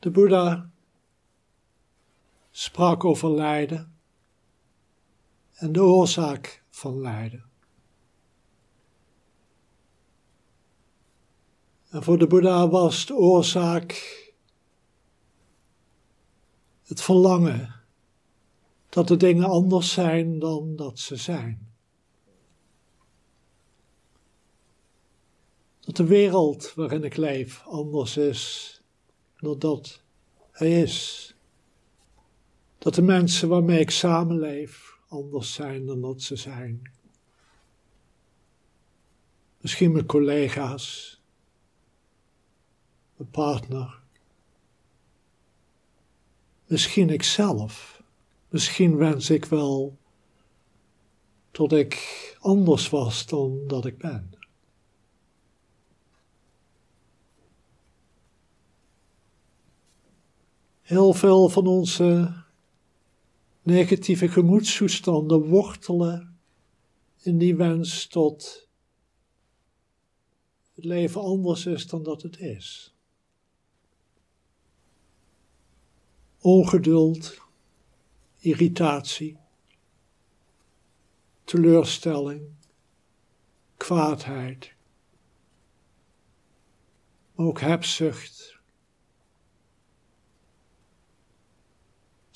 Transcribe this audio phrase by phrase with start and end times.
[0.00, 0.70] De Boeddha
[2.50, 3.98] sprak over lijden
[5.52, 7.44] en de oorzaak van lijden.
[11.88, 14.18] En voor de Boeddha was de oorzaak
[16.82, 17.74] het verlangen
[18.88, 21.72] dat de dingen anders zijn dan dat ze zijn.
[25.80, 28.79] Dat de wereld waarin ik leef anders is
[29.40, 30.02] dan dat
[30.50, 31.34] hij is.
[32.78, 36.92] Dat de mensen waarmee ik samenleef anders zijn dan dat ze zijn.
[39.60, 41.20] Misschien mijn collega's,
[43.16, 44.00] mijn partner,
[46.66, 48.02] misschien ikzelf.
[48.48, 49.98] Misschien wens ik wel
[51.50, 51.96] tot ik
[52.40, 54.39] anders was dan dat ik ben.
[60.90, 62.34] Heel veel van onze
[63.62, 66.38] negatieve gemoedstoestanden wortelen
[67.22, 68.68] in die wens tot
[70.74, 72.94] het leven anders is dan dat het is.
[76.40, 77.38] Ongeduld,
[78.38, 79.38] irritatie,
[81.44, 82.42] teleurstelling,
[83.76, 84.74] kwaadheid,
[87.34, 88.59] maar ook hebzucht,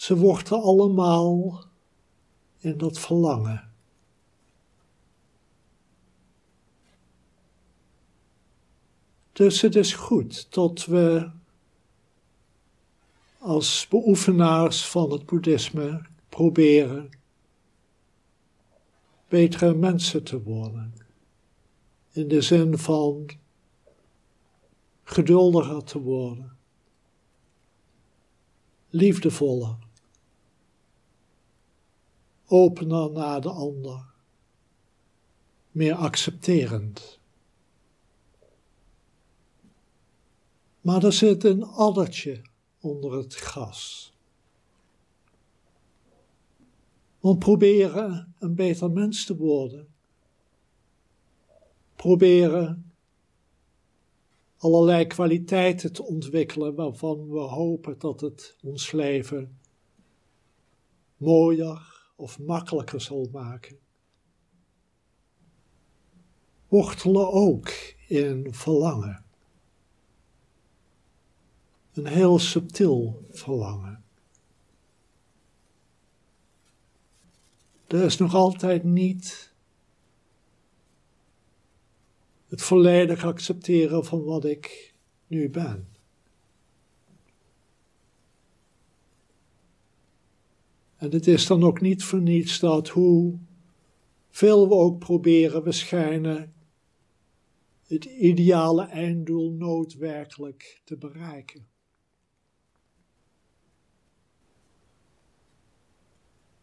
[0.05, 1.65] Ze wortelen allemaal
[2.59, 3.73] in dat verlangen.
[9.33, 11.31] Dus het is goed dat we
[13.39, 17.11] als beoefenaars van het boeddhisme proberen
[19.29, 20.95] betere mensen te worden.
[22.11, 23.31] In de zin van
[25.05, 26.57] geduldiger te worden,
[28.91, 29.77] liefdevoller,
[32.55, 34.05] opener naar de ander,
[35.71, 37.19] meer accepterend.
[40.81, 42.43] Maar er zit een addertje
[42.81, 44.13] onder het gras.
[47.21, 49.89] We proberen een beter mens te worden.
[51.97, 52.93] Proberen
[54.57, 59.59] allerlei kwaliteiten te ontwikkelen waarvan we hopen dat het ons leven
[61.17, 63.79] mooier, of makkelijker zal maken.
[66.69, 67.69] Wortelen ook
[68.09, 69.25] in verlangen.
[71.93, 74.05] Een heel subtiel verlangen.
[77.87, 79.53] Er is nog altijd niet
[82.49, 84.95] het volledig accepteren van wat ik
[85.27, 85.94] nu ben.
[91.05, 93.39] En het is dan ook niet voor niets dat hoe
[94.31, 96.55] veel we ook proberen, we schijnen
[97.87, 101.67] het ideale einddoel nooit werkelijk te bereiken.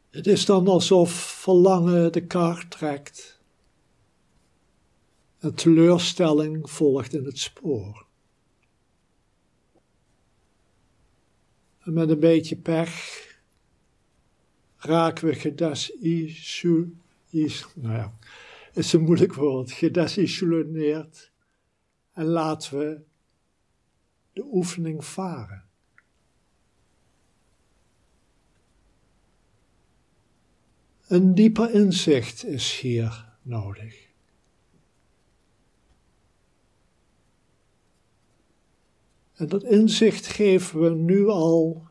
[0.09, 3.41] Het is dan alsof verlangen de kar trekt
[5.37, 8.05] en teleurstelling volgt in het spoor.
[11.79, 13.29] En met een beetje pech
[14.83, 16.95] raken we gedesisu,
[17.75, 18.13] nou ja,
[18.73, 21.31] is een moeilijk woord, gedesisoleerd
[22.13, 23.01] en laten we
[24.33, 25.69] de oefening varen.
[31.07, 34.09] Een dieper inzicht is hier nodig.
[39.33, 41.87] En dat inzicht geven we nu al,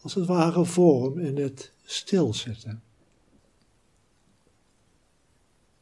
[0.00, 2.82] als het ware, vorm in het stilzitten?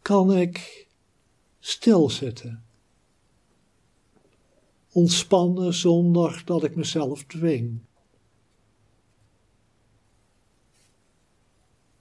[0.02, 0.86] Kan ik
[1.58, 2.64] stilzitten?
[4.92, 7.81] Ontspannen zonder dat ik mezelf dwing?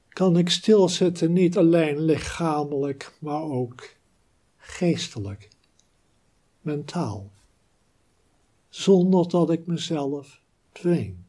[0.10, 3.96] Kan ik stilzitten niet alleen lichamelijk, maar ook
[4.58, 5.50] geestelijk,
[6.62, 7.32] mentaal,
[8.70, 11.27] zonder dat ik mezelf dwing?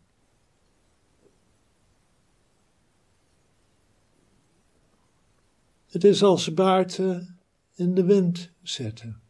[5.88, 7.38] Het is als buiten
[7.75, 9.20] in de wind zetten.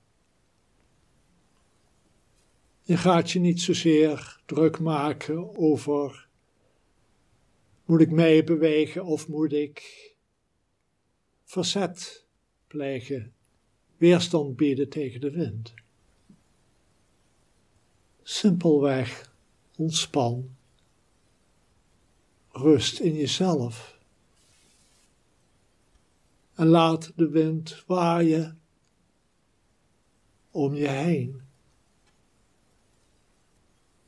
[2.83, 6.29] Je gaat je niet zozeer druk maken over
[7.85, 10.09] moet ik meebewegen of moet ik
[11.45, 12.25] verzet
[12.67, 13.35] plegen,
[13.97, 15.75] weerstand bieden tegen de wind.
[18.23, 19.33] Simpelweg
[19.77, 20.57] Ontspan.
[22.51, 23.98] Rust in jezelf.
[26.59, 28.61] En laat de wind waaien
[30.51, 31.41] om je heen.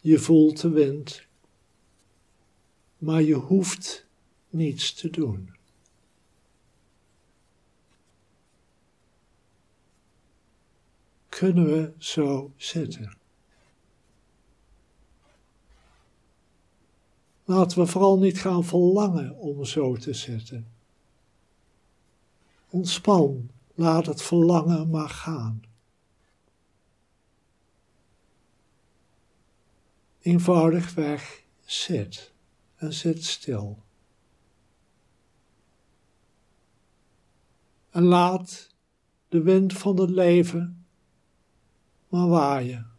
[0.01, 1.27] Je voelt de wind,
[2.99, 4.07] maar je hoeft
[4.49, 5.55] niets te doen.
[11.29, 13.19] Kunnen we zo zitten?
[17.45, 20.80] Laten we vooral niet gaan verlangen om zo te zitten.
[22.71, 25.63] Ontspan, laat het verlangen maar gaan.
[30.19, 32.33] Eenvoudigweg zit
[32.77, 33.83] en zit stil.
[37.91, 38.75] En laat
[39.29, 40.87] de wind van het leven
[42.09, 42.91] maar waaien.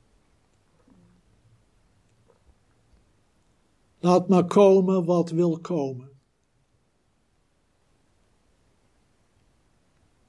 [3.99, 6.10] Laat maar komen wat wil komen.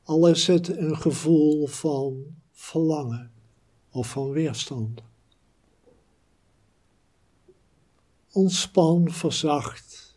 [0.03, 3.33] Al is het een gevoel van verlangen
[3.91, 5.03] of van weerstand.
[8.33, 10.15] Ontspan, verzacht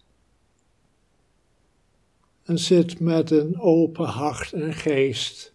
[2.43, 5.53] en zit met een open hart en geest,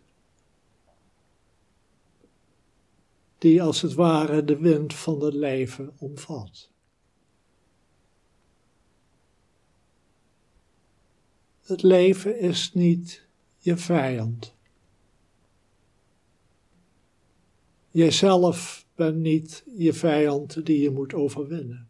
[3.38, 6.70] die als het ware de wind van het leven omvat.
[11.60, 13.28] Het leven is niet
[13.60, 14.54] je vijand.
[17.90, 21.88] Jijzelf bent niet je vijand die je moet overwinnen.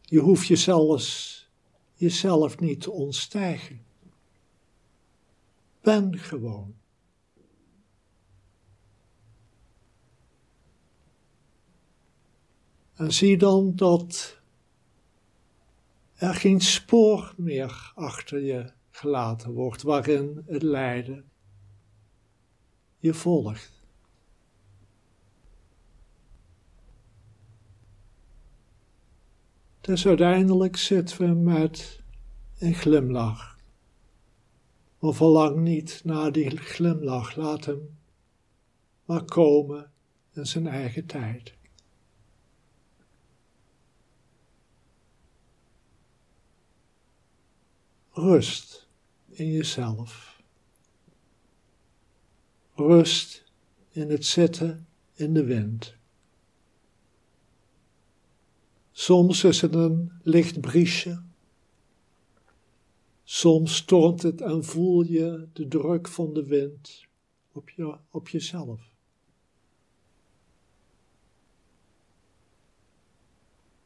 [0.00, 1.04] Je hoeft jezelf,
[1.94, 3.84] jezelf niet te ontstijgen.
[5.80, 6.74] Ben gewoon.
[12.94, 14.35] En zie dan dat
[16.16, 21.24] er geen spoor meer achter je gelaten wordt waarin het lijden
[22.98, 23.84] je volgt.
[29.80, 32.02] Dus uiteindelijk zitten we met
[32.58, 33.58] een glimlach.
[34.98, 37.98] Maar verlang niet naar die glimlach, laat hem
[39.04, 39.90] maar komen
[40.32, 41.55] in zijn eigen tijd.
[48.18, 48.88] Rust
[49.26, 50.42] in jezelf.
[52.74, 53.44] Rust
[53.90, 55.96] in het zitten in de wind.
[58.92, 61.22] Soms is het een licht briesje.
[63.24, 67.06] Soms stormt het en voel je de druk van de wind
[67.52, 68.92] op, je, op jezelf.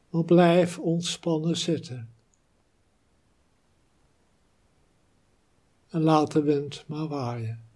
[0.09, 2.20] Maar blijf ontspannen zitten.
[5.91, 7.70] En laat de wind maar waaien.